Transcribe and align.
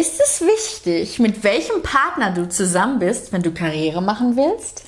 Ist 0.00 0.18
es 0.18 0.40
wichtig, 0.40 1.18
mit 1.18 1.44
welchem 1.44 1.82
Partner 1.82 2.30
du 2.30 2.48
zusammen 2.48 3.00
bist, 3.00 3.34
wenn 3.34 3.42
du 3.42 3.52
Karriere 3.52 4.00
machen 4.00 4.34
willst? 4.34 4.84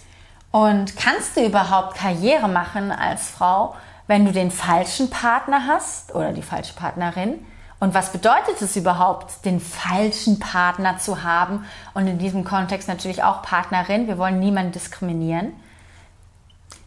Und 0.51 0.97
kannst 0.97 1.37
du 1.37 1.45
überhaupt 1.45 1.99
Karriere 1.99 2.49
machen 2.49 2.91
als 2.91 3.29
Frau, 3.29 3.77
wenn 4.07 4.25
du 4.25 4.33
den 4.33 4.51
falschen 4.51 5.11
Partner 5.11 5.67
hast 5.67 6.15
oder 6.15 6.33
die 6.33 6.41
falsche 6.41 6.73
Partnerin? 6.73 7.45
Und 7.79 7.93
was 7.93 8.11
bedeutet 8.11 8.63
es 8.63 8.75
überhaupt, 8.75 9.45
den 9.45 9.61
falschen 9.61 10.39
Partner 10.39 10.97
zu 10.97 11.23
haben? 11.23 11.67
Und 11.93 12.07
in 12.07 12.17
diesem 12.17 12.43
Kontext 12.43 12.89
natürlich 12.89 13.23
auch 13.23 13.43
Partnerin. 13.43 14.09
Wir 14.09 14.17
wollen 14.17 14.41
niemanden 14.41 14.73
diskriminieren. 14.73 15.53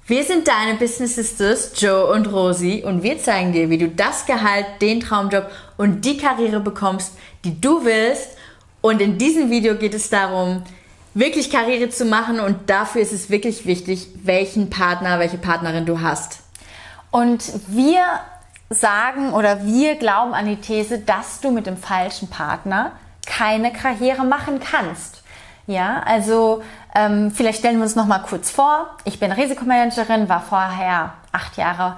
Wir 0.07 0.23
sind 0.23 0.47
deine 0.47 0.77
Business 0.77 1.15
Sisters, 1.15 1.71
Joe 1.81 2.13
und 2.13 2.31
Rosie, 2.31 2.83
und 2.83 3.01
wir 3.01 3.17
zeigen 3.17 3.53
dir, 3.53 3.71
wie 3.71 3.79
du 3.79 3.87
das 3.87 4.27
Gehalt, 4.27 4.67
den 4.79 4.99
Traumjob 4.99 5.49
und 5.77 6.05
die 6.05 6.17
Karriere 6.17 6.59
bekommst, 6.59 7.13
die 7.43 7.59
du 7.59 7.83
willst. 7.83 8.37
Und 8.81 9.01
in 9.01 9.17
diesem 9.17 9.49
Video 9.49 9.73
geht 9.73 9.95
es 9.95 10.11
darum, 10.11 10.61
wirklich 11.15 11.49
Karriere 11.49 11.89
zu 11.89 12.05
machen 12.05 12.39
und 12.39 12.69
dafür 12.69 13.01
ist 13.01 13.13
es 13.13 13.31
wirklich 13.31 13.65
wichtig, 13.65 14.09
welchen 14.21 14.69
Partner, 14.69 15.17
welche 15.17 15.39
Partnerin 15.39 15.87
du 15.87 15.99
hast. 16.01 16.41
Und 17.09 17.43
wir 17.69 18.03
sagen 18.69 19.33
oder 19.33 19.65
wir 19.65 19.95
glauben 19.95 20.35
an 20.35 20.45
die 20.45 20.57
These, 20.57 20.99
dass 20.99 21.41
du 21.41 21.49
mit 21.49 21.65
dem 21.65 21.77
falschen 21.77 22.29
Partner 22.29 22.91
keine 23.25 23.73
Karriere 23.73 24.23
machen 24.23 24.59
kannst. 24.59 25.23
Ja, 25.67 26.03
also 26.05 26.61
ähm, 26.93 27.31
vielleicht 27.31 27.59
stellen 27.59 27.77
wir 27.77 27.83
uns 27.83 27.95
noch 27.95 28.05
mal 28.05 28.19
kurz 28.19 28.51
vor. 28.51 28.87
Ich 29.03 29.19
bin 29.19 29.31
Risikomanagerin, 29.31 30.29
war 30.29 30.41
vorher 30.41 31.13
acht 31.31 31.57
Jahre 31.57 31.97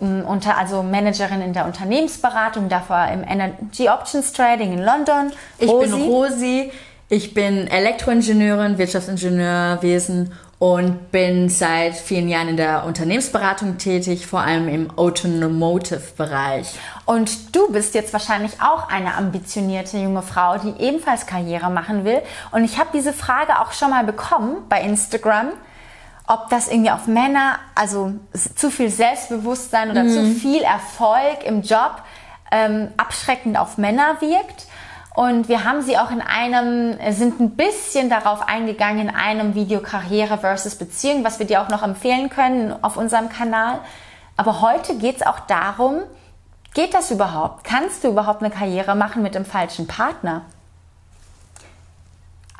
ähm, 0.00 0.24
unter, 0.26 0.58
also 0.58 0.82
Managerin 0.82 1.40
in 1.40 1.52
der 1.52 1.66
Unternehmensberatung, 1.66 2.68
davor 2.68 3.06
im 3.12 3.22
Energy 3.22 3.88
Options 3.88 4.32
Trading 4.32 4.72
in 4.72 4.82
London. 4.82 5.32
Ich 5.58 5.70
Rosi. 5.70 5.90
bin 5.90 6.02
Rosi, 6.02 6.72
ich 7.08 7.34
bin 7.34 7.68
Elektroingenieurin, 7.68 8.78
Wirtschaftsingenieurwesen 8.78 10.32
und 10.58 11.10
bin 11.10 11.48
seit 11.48 11.94
vielen 11.94 12.28
Jahren 12.28 12.48
in 12.48 12.56
der 12.56 12.84
Unternehmensberatung 12.84 13.76
tätig, 13.78 14.26
vor 14.26 14.40
allem 14.40 14.68
im 14.68 14.96
Automotive-Bereich. 14.96 16.78
Und 17.06 17.54
du 17.54 17.72
bist 17.72 17.94
jetzt 17.94 18.12
wahrscheinlich 18.12 18.52
auch 18.62 18.88
eine 18.88 19.14
ambitionierte 19.14 19.98
junge 19.98 20.22
Frau, 20.22 20.56
die 20.58 20.80
ebenfalls 20.82 21.26
Karriere 21.26 21.70
machen 21.70 22.04
will. 22.04 22.22
Und 22.52 22.64
ich 22.64 22.78
habe 22.78 22.90
diese 22.94 23.12
Frage 23.12 23.60
auch 23.60 23.72
schon 23.72 23.90
mal 23.90 24.04
bekommen 24.04 24.58
bei 24.68 24.80
Instagram, 24.80 25.48
ob 26.26 26.48
das 26.48 26.68
irgendwie 26.68 26.90
auf 26.90 27.06
Männer, 27.06 27.58
also 27.74 28.12
zu 28.54 28.70
viel 28.70 28.88
Selbstbewusstsein 28.88 29.90
oder 29.90 30.04
mhm. 30.04 30.08
zu 30.08 30.26
viel 30.40 30.62
Erfolg 30.62 31.44
im 31.44 31.62
Job 31.62 32.02
ähm, 32.50 32.88
abschreckend 32.96 33.58
auf 33.58 33.76
Männer 33.76 34.20
wirkt. 34.20 34.66
Und 35.14 35.48
wir 35.48 35.62
haben 35.62 35.80
sie 35.80 35.96
auch 35.96 36.10
in 36.10 36.20
einem, 36.20 36.98
sind 37.12 37.40
ein 37.40 37.50
bisschen 37.50 38.10
darauf 38.10 38.48
eingegangen 38.48 39.08
in 39.08 39.14
einem 39.14 39.54
Video 39.54 39.80
Karriere 39.80 40.38
versus 40.38 40.74
Beziehung, 40.74 41.22
was 41.22 41.38
wir 41.38 41.46
dir 41.46 41.62
auch 41.62 41.68
noch 41.68 41.84
empfehlen 41.84 42.28
können 42.30 42.74
auf 42.82 42.96
unserem 42.96 43.28
Kanal. 43.28 43.78
Aber 44.36 44.60
heute 44.60 44.96
geht 44.98 45.16
es 45.16 45.22
auch 45.22 45.38
darum, 45.40 46.00
geht 46.74 46.94
das 46.94 47.12
überhaupt? 47.12 47.62
Kannst 47.62 48.02
du 48.02 48.08
überhaupt 48.08 48.42
eine 48.42 48.52
Karriere 48.52 48.96
machen 48.96 49.22
mit 49.22 49.36
dem 49.36 49.44
falschen 49.44 49.86
Partner? 49.86 50.42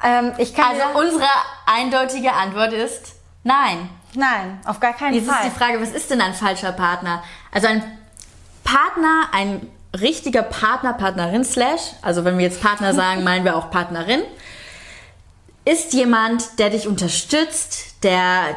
Ähm, 0.05 0.33
ich 0.39 0.55
kann 0.55 0.81
also 0.81 1.01
unsere 1.01 1.29
eindeutige 1.67 2.33
Antwort 2.33 2.73
ist 2.73 3.17
nein. 3.43 3.91
Nein, 4.15 4.61
auf 4.65 4.79
gar 4.79 4.93
keinen 4.93 5.15
Jetzt 5.15 5.27
Fall. 5.27 5.39
Jetzt 5.43 5.47
ist 5.47 5.55
die 5.55 5.59
Frage, 5.59 5.83
was 5.83 5.91
ist 5.91 6.09
denn 6.09 6.21
ein 6.21 6.35
falscher 6.35 6.71
Partner? 6.71 7.25
Also 7.51 7.67
ein 7.67 7.83
Partner, 8.63 9.25
ein 9.33 9.69
richtiger 10.01 10.43
Partner, 10.43 10.93
Partnerin 10.93 11.45
slash, 11.45 11.81
also 12.03 12.25
wenn 12.25 12.39
wir 12.39 12.45
jetzt 12.45 12.61
Partner 12.61 12.95
sagen, 12.95 13.25
meinen 13.25 13.45
wir 13.45 13.57
auch 13.57 13.71
Partnerin, 13.71 14.23
ist 15.65 15.95
jemand, 15.95 16.59
der 16.59 16.71
dich 16.71 16.87
unterstützt, 16.87 18.03
der 18.03 18.57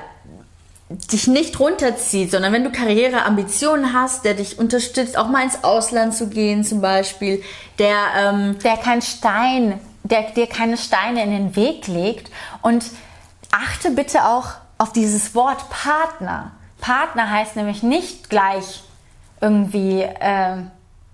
dich 0.89 1.27
nicht 1.27 1.59
runterzieht, 1.59 2.31
sondern 2.31 2.53
wenn 2.53 2.63
du 2.63 2.71
Karriereambitionen 2.71 3.93
hast, 3.93 4.23
der 4.23 4.35
dich 4.35 4.57
unterstützt, 4.57 5.17
auch 5.17 5.27
mal 5.27 5.43
ins 5.43 5.63
Ausland 5.63 6.13
zu 6.13 6.29
gehen 6.29 6.63
zum 6.63 6.81
Beispiel, 6.81 7.43
der 7.77 7.97
ähm, 8.17 8.59
der 8.59 8.77
kein 8.77 9.01
Stein, 9.01 9.79
der 10.03 10.31
dir 10.31 10.47
keine 10.47 10.77
Steine 10.77 11.23
in 11.23 11.31
den 11.31 11.55
Weg 11.57 11.87
legt 11.87 12.31
und 12.61 12.85
achte 13.51 13.91
bitte 13.91 14.25
auch 14.25 14.51
auf 14.77 14.93
dieses 14.93 15.35
Wort 15.35 15.69
Partner. 15.69 16.51
Partner 16.79 17.29
heißt 17.31 17.57
nämlich 17.57 17.83
nicht 17.83 18.29
gleich 18.29 18.83
irgendwie 19.41 20.01
äh, 20.01 20.57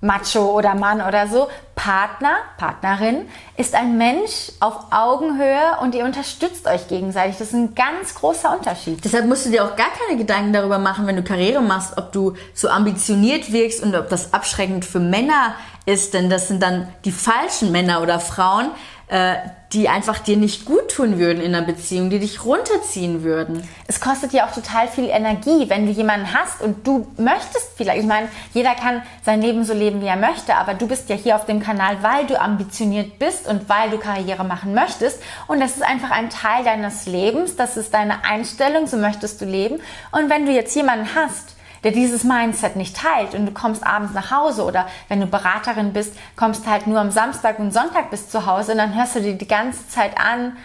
Macho 0.03 0.51
oder 0.51 0.75
Mann 0.75 1.01
oder 1.01 1.27
so. 1.27 1.47
Partner, 1.75 2.35
Partnerin 2.57 3.27
ist 3.57 3.73
ein 3.73 3.97
Mensch 3.97 4.51
auf 4.59 4.91
Augenhöhe 4.91 5.77
und 5.81 5.95
ihr 5.95 6.05
unterstützt 6.05 6.67
euch 6.67 6.87
gegenseitig. 6.87 7.37
Das 7.37 7.47
ist 7.47 7.53
ein 7.53 7.73
ganz 7.73 8.13
großer 8.15 8.55
Unterschied. 8.55 9.03
Deshalb 9.03 9.25
musst 9.25 9.45
du 9.45 9.49
dir 9.49 9.65
auch 9.65 9.75
gar 9.75 9.89
keine 9.89 10.17
Gedanken 10.17 10.53
darüber 10.53 10.77
machen, 10.77 11.07
wenn 11.07 11.15
du 11.15 11.23
Karriere 11.23 11.61
machst, 11.61 11.97
ob 11.97 12.11
du 12.11 12.35
so 12.53 12.69
ambitioniert 12.69 13.51
wirkst 13.51 13.81
und 13.81 13.95
ob 13.95 14.09
das 14.09 14.33
abschreckend 14.33 14.85
für 14.85 14.99
Männer 14.99 15.55
ist, 15.85 16.13
denn 16.13 16.29
das 16.29 16.47
sind 16.47 16.61
dann 16.61 16.87
die 17.05 17.11
falschen 17.11 17.71
Männer 17.71 18.01
oder 18.01 18.19
Frauen, 18.19 18.69
äh, 19.13 19.35
die 19.73 19.89
einfach 19.89 20.17
dir 20.17 20.37
nicht 20.37 20.65
gut 20.65 20.89
tun 20.89 21.19
würden 21.19 21.39
in 21.39 21.53
einer 21.53 21.65
Beziehung, 21.65 22.09
die 22.09 22.17
dich 22.17 22.45
runterziehen 22.45 23.23
würden. 23.23 23.67
Es 23.85 24.01
kostet 24.01 24.33
ja 24.33 24.47
auch 24.47 24.51
total 24.51 24.87
viel 24.87 25.07
Energie, 25.07 25.69
wenn 25.69 25.85
du 25.85 25.91
jemanden 25.91 26.33
hast 26.33 26.61
und 26.61 26.85
du 26.87 27.07
möchtest 27.17 27.73
vielleicht, 27.75 28.01
ich 28.01 28.07
meine, 28.07 28.27
jeder 28.55 28.73
kann 28.73 29.03
sein 29.23 29.39
Leben 29.41 29.65
so 29.65 29.73
leben, 29.73 30.01
wie 30.01 30.07
er 30.07 30.15
möchte, 30.15 30.55
aber 30.55 30.73
du 30.73 30.87
bist 30.87 31.09
ja 31.09 31.15
hier 31.15 31.35
auf 31.35 31.45
dem 31.45 31.61
Kanal, 31.61 31.97
weil 32.01 32.25
du 32.25 32.39
ambitioniert 32.41 33.19
bist 33.19 33.47
und 33.47 33.69
weil 33.69 33.91
du 33.91 33.99
Karriere 33.99 34.43
machen 34.43 34.73
möchtest. 34.73 35.21
Und 35.47 35.59
das 35.59 35.75
ist 35.75 35.83
einfach 35.83 36.09
ein 36.09 36.31
Teil 36.31 36.63
deines 36.63 37.05
Lebens, 37.05 37.55
das 37.55 37.77
ist 37.77 37.93
deine 37.93 38.25
Einstellung, 38.25 38.87
so 38.87 38.97
möchtest 38.97 39.41
du 39.41 39.45
leben. 39.45 39.79
Und 40.11 40.31
wenn 40.31 40.47
du 40.47 40.51
jetzt 40.51 40.75
jemanden 40.75 41.07
hast, 41.13 41.52
der 41.83 41.91
dieses 41.91 42.23
Mindset 42.23 42.75
nicht 42.75 42.95
teilt 42.95 43.33
und 43.33 43.45
du 43.45 43.51
kommst 43.51 43.85
abends 43.85 44.13
nach 44.13 44.31
Hause 44.31 44.63
oder 44.63 44.87
wenn 45.09 45.19
du 45.19 45.27
Beraterin 45.27 45.93
bist, 45.93 46.15
kommst 46.35 46.67
halt 46.67 46.87
nur 46.87 46.99
am 46.99 47.11
Samstag 47.11 47.59
und 47.59 47.71
Sonntag 47.71 48.09
bis 48.09 48.29
zu 48.29 48.45
Hause 48.45 48.71
und 48.73 48.77
dann 48.77 48.95
hörst 48.95 49.15
du 49.15 49.21
dir 49.21 49.33
die 49.33 49.47
ganze 49.47 49.87
Zeit 49.89 50.17
an, 50.17 50.55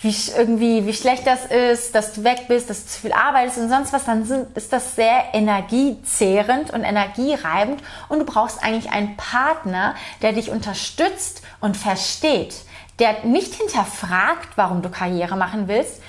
wie 0.00 0.14
irgendwie, 0.36 0.86
wie 0.86 0.92
schlecht 0.92 1.26
das 1.26 1.46
ist, 1.46 1.94
dass 1.94 2.14
du 2.14 2.24
weg 2.24 2.46
bist, 2.48 2.68
dass 2.68 2.82
du 2.84 2.90
zu 2.90 3.00
viel 3.02 3.12
arbeitest 3.12 3.58
und 3.58 3.68
sonst 3.68 3.92
was, 3.92 4.04
dann 4.04 4.24
sind, 4.24 4.56
ist 4.56 4.72
das 4.72 4.96
sehr 4.96 5.34
energiezehrend 5.34 6.72
und 6.72 6.82
energiereibend 6.82 7.82
und 8.08 8.18
du 8.18 8.24
brauchst 8.24 8.62
eigentlich 8.62 8.92
einen 8.92 9.16
Partner, 9.16 9.94
der 10.20 10.32
dich 10.32 10.50
unterstützt 10.50 11.42
und 11.60 11.76
versteht, 11.76 12.56
der 12.98 13.24
nicht 13.24 13.54
hinterfragt, 13.54 14.48
warum 14.56 14.82
du 14.82 14.90
Karriere 14.90 15.36
machen 15.36 15.68
willst, 15.68 16.02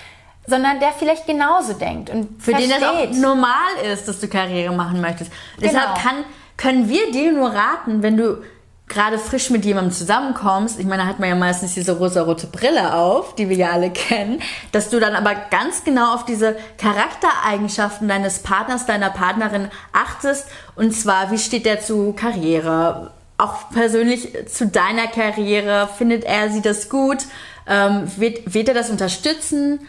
sondern 0.48 0.80
der 0.80 0.92
vielleicht 0.92 1.26
genauso 1.26 1.74
denkt 1.74 2.10
und 2.10 2.42
für 2.42 2.52
versteht. 2.52 2.72
den 2.72 2.82
das 2.82 2.90
auch 2.90 3.22
normal 3.22 3.86
ist, 3.92 4.08
dass 4.08 4.20
du 4.20 4.28
Karriere 4.28 4.74
machen 4.74 5.02
möchtest. 5.02 5.32
Genau. 5.58 5.72
Deshalb 5.72 5.96
kann, 5.96 6.26
können 6.58 6.90
wir 6.90 7.12
dir 7.12 7.32
nur 7.32 7.50
raten, 7.50 8.04
wenn 8.04 8.18
du 8.18 8.42
gerade 8.88 9.18
frisch 9.18 9.50
mit 9.50 9.66
jemandem 9.66 9.92
zusammenkommst, 9.92 10.80
ich 10.80 10.86
meine, 10.86 11.04
da 11.04 11.10
hat 11.10 11.20
man 11.20 11.30
ja 11.30 11.36
meistens 11.36 11.74
diese 11.74 11.98
rosa-rote 11.98 12.48
Brille 12.48 12.94
auf, 12.94 13.34
die 13.36 13.50
wir 13.50 13.58
ja 13.58 13.72
alle 13.72 13.90
kennen, 13.90 14.42
dass 14.72 14.90
du 14.90 15.00
dann 15.00 15.16
aber 15.16 15.34
ganz 15.50 15.84
genau 15.84 16.14
auf 16.14 16.26
diese 16.26 16.56
Charaktereigenschaften 16.78 18.08
deines 18.08 18.40
Partners, 18.40 18.86
deiner 18.86 19.10
Partnerin 19.10 19.70
achtest. 19.92 20.48
Und 20.76 20.92
zwar, 20.96 21.32
wie 21.32 21.40
steht 21.40 21.66
der 21.66 21.82
zu 21.82 22.14
Karriere? 22.14 23.12
Auch 23.38 23.70
persönlich 23.72 24.48
zu 24.48 24.68
deiner 24.68 25.08
Karriere, 25.08 25.90
findet 25.98 26.24
er 26.24 26.52
sie 26.52 26.62
das 26.62 26.88
gut? 26.88 27.26
Ähm, 27.68 28.04
wird, 28.18 28.54
wird 28.54 28.68
er 28.68 28.76
das 28.76 28.92
unterstützen? 28.92 29.80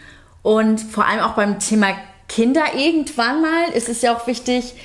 Und 0.41 0.79
vor 0.79 1.05
allem 1.05 1.19
auch 1.19 1.33
beim 1.33 1.59
Thema 1.59 1.87
Kinder 2.27 2.75
irgendwann 2.75 3.41
mal 3.41 3.69
ist 3.73 3.89
es 3.89 4.01
ja 4.01 4.15
auch 4.15 4.27
wichtig, 4.27 4.75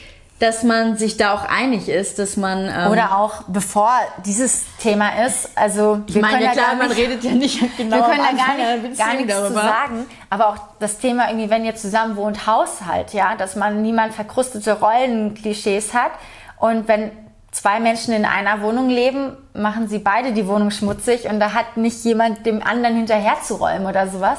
dass 0.42 0.64
man 0.64 0.96
sich 0.96 1.16
da 1.16 1.34
auch 1.34 1.44
einig 1.44 1.88
ist, 1.88 2.18
dass 2.18 2.36
man 2.36 2.68
ähm 2.68 2.90
oder 2.90 3.16
auch 3.16 3.44
bevor 3.46 3.92
dieses 4.26 4.64
Thema 4.80 5.24
ist, 5.24 5.50
also 5.54 6.00
ich 6.08 6.16
meine 6.16 6.42
ja 6.42 6.50
klar, 6.50 6.74
man 6.74 6.90
redet 6.90 7.22
ja 7.22 7.30
nicht 7.30 7.60
genau, 7.76 7.98
wir 7.98 8.02
können 8.02 8.18
ja 8.18 8.44
gar, 8.44 8.76
nicht, 8.76 8.98
gar 8.98 9.14
nichts 9.14 9.32
darüber. 9.32 9.48
zu 9.48 9.54
sagen, 9.54 10.06
aber 10.30 10.48
auch 10.48 10.56
das 10.80 10.98
Thema 10.98 11.28
irgendwie, 11.28 11.48
wenn 11.48 11.64
ihr 11.64 11.76
zusammen 11.76 12.16
wohnt, 12.16 12.44
Haushalt, 12.48 13.12
ja, 13.12 13.36
dass 13.36 13.54
man 13.54 13.82
niemand 13.82 14.14
verkrustete 14.14 14.80
Rollenklischees 14.80 15.94
hat 15.94 16.10
und 16.58 16.88
wenn 16.88 17.12
zwei 17.52 17.78
Menschen 17.78 18.12
in 18.12 18.24
einer 18.24 18.60
Wohnung 18.62 18.88
leben, 18.88 19.36
machen 19.54 19.86
sie 19.86 19.98
beide 19.98 20.32
die 20.32 20.48
Wohnung 20.48 20.70
schmutzig 20.70 21.28
und 21.28 21.38
da 21.38 21.52
hat 21.52 21.76
nicht 21.76 22.04
jemand 22.04 22.44
dem 22.44 22.62
anderen 22.62 22.96
hinterher 22.96 23.40
zu 23.42 23.54
räumen 23.54 23.86
oder 23.86 24.08
sowas. 24.08 24.38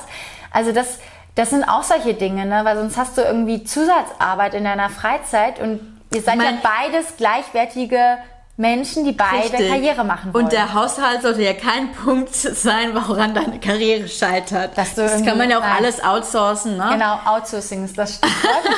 Also 0.51 0.71
das 0.71 0.99
das 1.35 1.49
sind 1.49 1.63
auch 1.63 1.83
solche 1.83 2.13
Dinge, 2.13 2.45
ne? 2.45 2.61
weil 2.63 2.77
sonst 2.77 2.97
hast 2.97 3.17
du 3.17 3.21
irgendwie 3.21 3.63
Zusatzarbeit 3.63 4.53
in 4.53 4.63
deiner 4.63 4.89
Freizeit 4.89 5.59
und 5.59 5.79
ihr 6.13 6.21
seid 6.21 6.37
ja 6.37 6.51
beides 6.61 7.17
gleichwertige 7.17 8.19
Menschen, 8.55 9.03
die 9.03 9.13
beide 9.13 9.51
Richtig. 9.51 9.67
Karriere 9.67 10.03
machen 10.03 10.31
wollen. 10.31 10.45
Und 10.45 10.53
der 10.53 10.75
Haushalt 10.75 11.23
sollte 11.23 11.41
ja 11.41 11.53
kein 11.53 11.91
Punkt 11.91 12.35
sein, 12.35 12.93
woran 12.93 13.33
deine 13.33 13.59
Karriere 13.59 14.07
scheitert. 14.07 14.77
das 14.77 14.95
kann 14.95 15.39
man 15.39 15.49
ja 15.49 15.57
auch 15.57 15.63
alles 15.63 16.03
outsourcen. 16.03 16.77
Ne? 16.77 16.89
Genau, 16.91 17.19
Outsourcing 17.25 17.85
ist 17.85 17.97
das 17.97 18.15
Stichwort. 18.15 18.69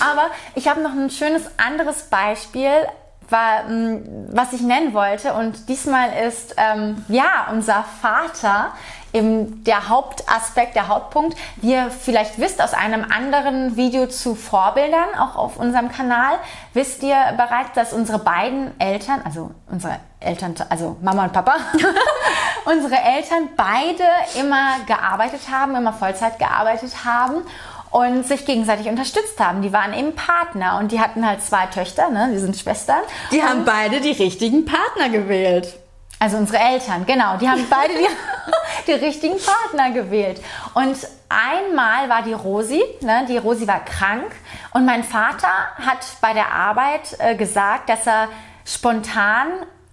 Aber 0.00 0.26
ich 0.54 0.68
habe 0.68 0.82
noch 0.82 0.92
ein 0.92 1.10
schönes 1.10 1.42
anderes 1.56 2.04
Beispiel 2.04 2.70
war, 3.30 3.68
ähm, 3.68 4.28
was 4.30 4.52
ich 4.52 4.60
nennen 4.60 4.94
wollte. 4.94 5.34
Und 5.34 5.68
diesmal 5.68 6.10
ist 6.26 6.54
ähm, 6.56 7.04
ja 7.08 7.48
unser 7.50 7.84
Vater 8.00 8.72
eben 9.14 9.62
der 9.64 9.88
Hauptaspekt, 9.88 10.74
der 10.74 10.88
Hauptpunkt. 10.88 11.38
Wie 11.56 11.72
ihr 11.72 11.90
vielleicht 11.90 12.38
wisst 12.38 12.60
aus 12.60 12.74
einem 12.74 13.04
anderen 13.04 13.76
Video 13.76 14.06
zu 14.08 14.34
Vorbildern, 14.34 15.14
auch 15.18 15.36
auf 15.36 15.56
unserem 15.56 15.90
Kanal, 15.90 16.34
wisst 16.74 17.02
ihr 17.02 17.16
bereits, 17.36 17.72
dass 17.74 17.92
unsere 17.92 18.18
beiden 18.18 18.78
Eltern, 18.80 19.22
also 19.24 19.52
unsere 19.70 19.98
Eltern, 20.20 20.54
also 20.68 20.96
Mama 21.00 21.24
und 21.24 21.32
Papa, 21.32 21.56
unsere 22.64 22.96
Eltern 22.96 23.48
beide 23.56 24.04
immer 24.38 24.80
gearbeitet 24.86 25.42
haben, 25.50 25.76
immer 25.76 25.92
Vollzeit 25.92 26.38
gearbeitet 26.38 27.04
haben 27.04 27.44
und 27.94 28.26
sich 28.26 28.44
gegenseitig 28.44 28.88
unterstützt 28.88 29.38
haben. 29.38 29.62
Die 29.62 29.72
waren 29.72 29.94
eben 29.94 30.16
Partner 30.16 30.78
und 30.80 30.90
die 30.90 30.98
hatten 30.98 31.24
halt 31.24 31.42
zwei 31.42 31.66
Töchter, 31.66 32.10
ne? 32.10 32.28
die 32.32 32.40
sind 32.40 32.56
Schwestern. 32.56 32.98
Die 33.30 33.40
haben 33.40 33.64
beide 33.64 34.00
die 34.00 34.10
richtigen 34.10 34.64
Partner 34.64 35.10
gewählt. 35.10 35.76
Also 36.18 36.36
unsere 36.38 36.58
Eltern, 36.58 37.06
genau. 37.06 37.36
Die 37.36 37.48
haben 37.48 37.64
beide 37.70 37.94
die, 37.94 38.08
die 38.88 38.92
richtigen 38.94 39.36
Partner 39.38 39.92
gewählt. 39.92 40.40
Und 40.74 40.96
einmal 41.28 42.08
war 42.08 42.22
die 42.22 42.32
Rosi, 42.32 42.82
ne, 43.00 43.26
die 43.28 43.38
Rosi 43.38 43.64
war 43.68 43.84
krank 43.84 44.32
und 44.72 44.84
mein 44.84 45.04
Vater 45.04 45.46
hat 45.86 46.04
bei 46.20 46.32
der 46.32 46.50
Arbeit 46.52 47.14
äh, 47.18 47.36
gesagt, 47.36 47.88
dass 47.90 48.08
er 48.08 48.28
spontan 48.64 49.46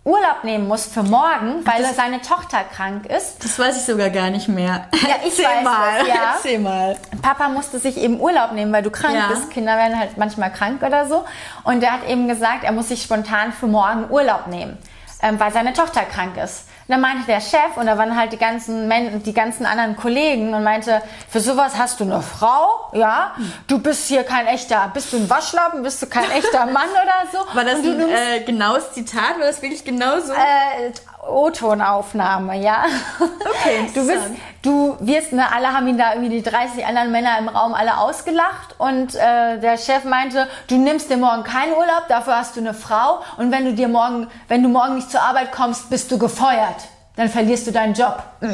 Urlaub 0.03 0.43
nehmen 0.43 0.67
muss 0.67 0.87
für 0.87 1.03
morgen, 1.03 1.65
weil 1.65 1.83
das, 1.83 1.95
seine 1.95 2.21
Tochter 2.21 2.63
krank 2.63 3.05
ist. 3.05 3.43
Das 3.43 3.59
weiß 3.59 3.77
ich 3.77 3.83
sogar 3.83 4.09
gar 4.09 4.31
nicht 4.31 4.47
mehr. 4.47 4.87
Ja, 4.93 5.15
ich 5.23 5.37
Erzähl 5.37 5.45
weiß 5.45 5.63
mal. 5.63 5.99
das, 5.99 6.07
ja. 6.07 6.33
Erzähl 6.35 6.59
mal. 6.59 6.97
Papa 7.21 7.49
musste 7.49 7.77
sich 7.77 7.97
eben 7.97 8.19
Urlaub 8.19 8.51
nehmen, 8.53 8.73
weil 8.73 8.81
du 8.81 8.89
krank 8.89 9.13
ja. 9.13 9.27
bist. 9.27 9.51
Kinder 9.51 9.77
werden 9.77 9.99
halt 9.99 10.17
manchmal 10.17 10.51
krank 10.51 10.81
oder 10.81 11.07
so. 11.07 11.23
Und 11.63 11.83
er 11.83 11.93
hat 11.93 12.09
eben 12.09 12.27
gesagt, 12.27 12.63
er 12.63 12.71
muss 12.71 12.87
sich 12.87 13.03
spontan 13.03 13.53
für 13.53 13.67
morgen 13.67 14.09
Urlaub 14.09 14.47
nehmen 14.47 14.79
ähm, 15.21 15.39
weil 15.39 15.51
seine 15.51 15.73
Tochter 15.73 16.01
krank 16.01 16.37
ist. 16.37 16.65
Und 16.91 16.95
dann 16.95 17.03
meinte 17.03 17.25
der 17.25 17.39
Chef 17.39 17.77
und 17.77 17.85
da 17.85 17.97
waren 17.97 18.17
halt 18.17 18.33
die 18.33 18.37
ganzen 18.37 18.89
Men 18.89 19.23
die 19.23 19.31
ganzen 19.33 19.65
anderen 19.65 19.95
Kollegen 19.95 20.53
und 20.53 20.61
meinte, 20.65 21.01
für 21.29 21.39
sowas 21.39 21.77
hast 21.77 22.01
du 22.01 22.03
eine 22.03 22.21
Frau, 22.21 22.91
ja? 22.91 23.31
Du 23.67 23.79
bist 23.79 24.09
hier 24.09 24.25
kein 24.25 24.45
echter, 24.45 24.91
bist 24.93 25.13
du 25.13 25.15
ein 25.15 25.29
Waschlappen, 25.29 25.83
bist 25.83 26.01
du 26.01 26.07
kein 26.07 26.29
echter 26.31 26.65
Mann 26.73 26.89
oder 26.89 27.31
so? 27.31 27.55
War 27.55 27.63
das 27.63 27.75
ein 27.75 28.09
äh, 28.09 28.41
genaues 28.41 28.91
Zitat? 28.91 29.39
War 29.39 29.47
das 29.47 29.61
wirklich 29.61 29.85
genau 29.85 30.19
so? 30.19 30.33
Äh, 30.33 30.91
O-Tonaufnahme, 31.29 32.61
ja. 32.61 32.83
Okay, 33.21 33.89
du 33.93 34.05
bist, 34.05 34.23
du 34.61 34.95
wirst, 34.99 35.33
ne, 35.33 35.51
alle 35.53 35.73
haben 35.73 35.87
ihn 35.87 35.97
da 35.97 36.13
irgendwie 36.13 36.41
die 36.41 36.43
30 36.43 36.85
anderen 36.85 37.11
Männer 37.11 37.37
im 37.39 37.47
Raum 37.47 37.73
alle 37.73 37.97
ausgelacht 37.97 38.75
und 38.77 39.15
äh, 39.15 39.59
der 39.59 39.77
Chef 39.77 40.03
meinte, 40.03 40.47
du 40.67 40.77
nimmst 40.77 41.09
dir 41.09 41.17
morgen 41.17 41.43
keinen 41.43 41.73
Urlaub, 41.73 42.07
dafür 42.09 42.37
hast 42.37 42.55
du 42.55 42.59
eine 42.59 42.73
Frau 42.73 43.21
und 43.37 43.51
wenn 43.51 43.65
du 43.65 43.73
dir 43.73 43.87
morgen, 43.87 44.27
wenn 44.47 44.63
du 44.63 44.69
morgen 44.69 44.95
nicht 44.95 45.09
zur 45.09 45.21
Arbeit 45.21 45.51
kommst, 45.51 45.89
bist 45.89 46.11
du 46.11 46.17
gefeuert, 46.17 46.87
dann 47.15 47.29
verlierst 47.29 47.67
du 47.67 47.71
deinen 47.71 47.93
Job. 47.93 48.23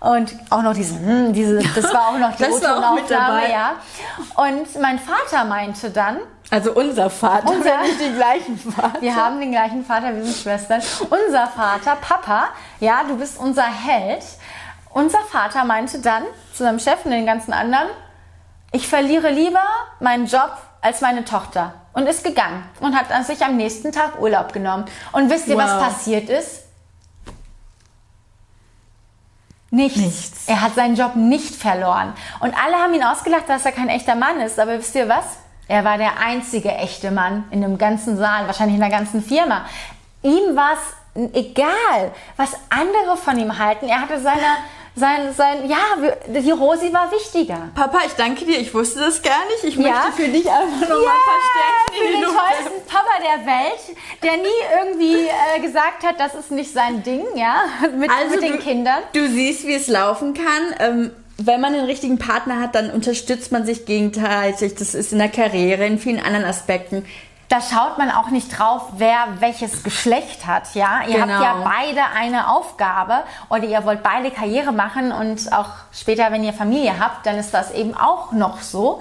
Und 0.00 0.34
auch 0.48 0.62
noch 0.62 0.72
diese, 0.72 0.94
hm, 0.98 1.34
diese 1.34 1.58
das 1.58 1.92
war 1.92 2.08
auch 2.08 2.18
noch 2.18 2.34
die 2.38 2.44
O-Tonaufnahme, 2.44 3.50
ja. 3.50 3.72
Und 4.34 4.80
mein 4.80 4.98
Vater 4.98 5.44
meinte 5.44 5.90
dann, 5.90 6.20
also 6.50 6.72
unser 6.72 7.10
Vater, 7.10 7.48
unser, 7.48 7.82
nicht 7.82 8.00
den 8.00 8.16
gleichen 8.16 8.58
Vater. 8.58 9.00
Wir 9.00 9.14
haben 9.14 9.38
den 9.38 9.52
gleichen 9.52 9.84
Vater, 9.84 10.14
wir 10.14 10.24
sind 10.24 10.36
Schwestern. 10.36 10.80
Unser 11.08 11.46
Vater, 11.46 11.96
Papa, 12.00 12.48
ja, 12.80 13.04
du 13.06 13.16
bist 13.16 13.38
unser 13.38 13.66
Held. 13.66 14.24
Unser 14.92 15.20
Vater 15.20 15.64
meinte 15.64 16.00
dann 16.00 16.24
zu 16.52 16.64
seinem 16.64 16.78
Chef 16.78 17.04
und 17.04 17.12
den 17.12 17.26
ganzen 17.26 17.52
anderen, 17.52 17.88
ich 18.72 18.88
verliere 18.88 19.30
lieber 19.30 19.62
meinen 20.00 20.26
Job 20.26 20.56
als 20.80 21.00
meine 21.00 21.24
Tochter. 21.24 21.74
Und 21.92 22.06
ist 22.06 22.22
gegangen 22.22 22.64
und 22.78 22.96
hat 22.96 23.10
an 23.10 23.24
sich 23.24 23.44
am 23.44 23.56
nächsten 23.56 23.90
Tag 23.90 24.20
Urlaub 24.20 24.52
genommen. 24.52 24.84
Und 25.10 25.28
wisst 25.28 25.48
ihr, 25.48 25.56
wow. 25.56 25.64
was 25.64 25.78
passiert 25.80 26.28
ist? 26.28 26.62
Nichts. 29.70 29.98
Nichts. 29.98 30.48
Er 30.48 30.60
hat 30.60 30.74
seinen 30.74 30.94
Job 30.94 31.16
nicht 31.16 31.54
verloren. 31.54 32.12
Und 32.38 32.54
alle 32.54 32.76
haben 32.76 32.94
ihn 32.94 33.02
ausgelacht, 33.02 33.48
dass 33.48 33.64
er 33.64 33.72
kein 33.72 33.88
echter 33.88 34.14
Mann 34.14 34.40
ist. 34.40 34.58
Aber 34.58 34.78
wisst 34.78 34.94
ihr 34.94 35.08
was? 35.08 35.24
Er 35.66 35.84
war 35.84 35.98
der 35.98 36.18
einzige 36.18 36.72
echte 36.72 37.10
Mann 37.10 37.44
in 37.50 37.60
dem 37.60 37.78
ganzen 37.78 38.16
Saal, 38.16 38.46
wahrscheinlich 38.46 38.74
in 38.74 38.80
der 38.80 38.90
ganzen 38.90 39.22
Firma. 39.22 39.64
Ihm 40.22 40.56
war 40.56 40.72
es 40.74 41.32
egal, 41.34 42.12
was 42.36 42.54
andere 42.68 43.16
von 43.16 43.38
ihm 43.38 43.58
halten. 43.58 43.88
Er 43.88 44.00
hatte 44.00 44.20
seine 44.20 44.46
sein, 44.96 45.32
sein, 45.34 45.68
ja, 45.68 45.78
die 46.26 46.50
Rosi 46.50 46.92
war 46.92 47.10
wichtiger. 47.12 47.70
Papa, 47.74 48.00
ich 48.06 48.12
danke 48.14 48.44
dir. 48.44 48.58
Ich 48.58 48.74
wusste 48.74 49.00
das 49.00 49.22
gar 49.22 49.44
nicht. 49.46 49.64
Ich 49.64 49.76
ja? 49.76 49.82
möchte 49.82 50.12
für 50.12 50.28
dich 50.28 50.50
einfach 50.50 50.80
nochmal 50.80 51.00
yeah, 51.00 51.12
verstärken. 51.30 51.94
Für 51.96 52.12
den 52.12 52.22
tollsten 52.22 52.86
Papa 52.88 53.10
der 53.20 53.46
Welt, 53.46 53.96
der 54.22 54.36
nie 54.36 54.48
irgendwie 54.82 55.28
äh, 55.28 55.60
gesagt 55.60 56.02
hat, 56.04 56.18
das 56.18 56.34
ist 56.34 56.50
nicht 56.50 56.72
sein 56.72 57.02
Ding, 57.02 57.24
ja, 57.36 57.64
mit, 57.96 58.10
also 58.10 58.34
mit 58.34 58.42
den 58.42 58.52
du, 58.52 58.58
Kindern. 58.58 59.02
Du 59.12 59.28
siehst, 59.28 59.66
wie 59.66 59.74
es 59.74 59.88
laufen 59.88 60.34
kann. 60.34 60.74
Ähm, 60.78 61.10
wenn 61.42 61.60
man 61.60 61.72
den 61.72 61.86
richtigen 61.86 62.18
Partner 62.18 62.60
hat, 62.60 62.74
dann 62.74 62.90
unterstützt 62.90 63.50
man 63.50 63.64
sich 63.64 63.86
gegenseitig. 63.86 64.74
Das 64.74 64.94
ist 64.94 65.12
in 65.12 65.18
der 65.18 65.30
Karriere, 65.30 65.86
in 65.86 65.98
vielen 65.98 66.20
anderen 66.20 66.44
Aspekten. 66.44 67.06
Da 67.50 67.60
schaut 67.60 67.98
man 67.98 68.12
auch 68.12 68.30
nicht 68.30 68.56
drauf, 68.56 68.92
wer 68.96 69.26
welches 69.40 69.82
Geschlecht 69.82 70.46
hat, 70.46 70.72
ja. 70.74 71.00
Ihr 71.08 71.14
genau. 71.14 71.34
habt 71.34 71.42
ja 71.42 71.52
genau. 71.54 71.64
beide 71.64 72.00
eine 72.16 72.48
Aufgabe 72.48 73.24
oder 73.48 73.64
ihr 73.64 73.84
wollt 73.84 74.04
beide 74.04 74.30
Karriere 74.30 74.70
machen 74.70 75.10
und 75.10 75.52
auch 75.52 75.70
später, 75.92 76.30
wenn 76.30 76.44
ihr 76.44 76.52
Familie 76.52 77.00
habt, 77.00 77.26
dann 77.26 77.36
ist 77.38 77.52
das 77.52 77.72
eben 77.72 77.96
auch 77.96 78.30
noch 78.30 78.60
so. 78.60 79.00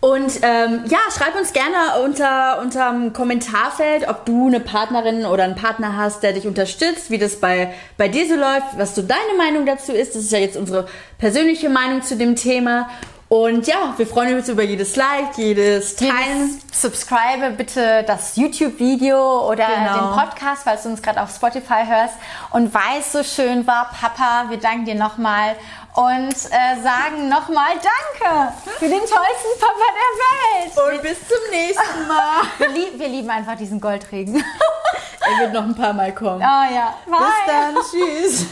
Und 0.00 0.40
ähm, 0.42 0.84
ja, 0.88 0.98
schreib 1.16 1.34
uns 1.38 1.54
gerne 1.54 2.02
unter 2.04 2.60
unterm 2.60 3.14
Kommentarfeld, 3.14 4.08
ob 4.08 4.26
du 4.26 4.48
eine 4.48 4.60
Partnerin 4.60 5.24
oder 5.24 5.44
einen 5.44 5.56
Partner 5.56 5.96
hast, 5.96 6.22
der 6.22 6.34
dich 6.34 6.46
unterstützt, 6.46 7.10
wie 7.10 7.18
das 7.18 7.40
bei, 7.40 7.72
bei 7.96 8.08
dir 8.08 8.28
so 8.28 8.34
läuft, 8.34 8.76
was 8.76 8.94
so 8.94 9.00
deine 9.00 9.38
Meinung 9.38 9.64
dazu 9.64 9.92
ist. 9.92 10.14
Das 10.14 10.22
ist 10.22 10.32
ja 10.32 10.38
jetzt 10.38 10.58
unsere 10.58 10.86
persönliche 11.16 11.70
Meinung 11.70 12.02
zu 12.02 12.16
dem 12.16 12.36
Thema. 12.36 12.90
Und 13.32 13.68
ja, 13.68 13.94
wir 13.96 14.08
freuen 14.08 14.34
uns 14.34 14.48
über 14.48 14.64
jedes 14.64 14.96
Like, 14.96 15.38
jedes 15.38 15.94
Teilen. 15.94 16.60
Subscribe 16.72 17.52
bitte 17.56 18.02
das 18.02 18.34
YouTube-Video 18.34 19.48
oder 19.48 19.68
genau. 19.68 20.16
den 20.16 20.18
Podcast, 20.18 20.62
falls 20.64 20.82
du 20.82 20.88
uns 20.88 21.00
gerade 21.00 21.22
auf 21.22 21.32
Spotify 21.32 21.84
hörst. 21.86 22.14
Und 22.50 22.74
weil 22.74 22.98
es 22.98 23.12
so 23.12 23.22
schön 23.22 23.64
war, 23.68 23.88
Papa, 23.92 24.46
wir 24.48 24.56
danken 24.56 24.84
dir 24.84 24.96
nochmal 24.96 25.54
und 25.94 26.34
äh, 26.34 26.82
sagen 26.82 27.28
nochmal 27.28 27.74
Danke 27.74 28.52
für 28.80 28.88
den 28.88 28.98
tollsten 28.98 29.60
Papa 29.60 29.86
der 29.94 30.86
Welt. 30.88 30.96
Und 30.96 31.02
bis 31.02 31.18
zum 31.28 31.50
nächsten 31.52 32.08
Mal. 32.08 32.42
wir, 32.58 32.68
lieb, 32.70 32.98
wir 32.98 33.08
lieben 33.08 33.30
einfach 33.30 33.56
diesen 33.56 33.80
Goldregen. 33.80 34.44
er 35.20 35.44
wird 35.44 35.52
noch 35.52 35.62
ein 35.62 35.76
paar 35.76 35.92
Mal 35.92 36.12
kommen. 36.12 36.42
Oh 36.42 36.74
ja. 36.74 36.94
Bye. 37.06 37.16
Bis 37.16 37.46
dann. 37.46 37.74
Tschüss. 37.92 38.46